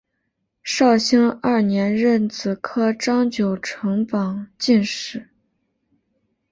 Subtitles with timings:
[0.63, 5.29] 绍兴二年壬子科张九成榜进士。